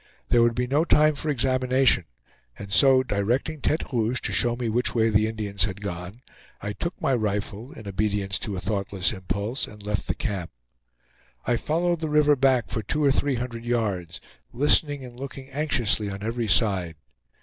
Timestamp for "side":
16.47-16.95